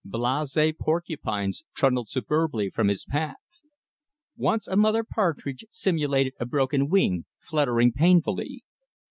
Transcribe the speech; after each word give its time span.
Blase 0.03 0.57
porcupines 0.79 1.63
trundled 1.75 2.09
superbly 2.09 2.71
from 2.71 2.87
his 2.87 3.05
path. 3.05 3.35
Once 4.35 4.67
a 4.67 4.75
mother 4.75 5.03
partridge 5.03 5.63
simulated 5.69 6.33
a 6.39 6.45
broken 6.47 6.89
wing, 6.89 7.25
fluttering 7.37 7.91
painfully. 7.93 8.63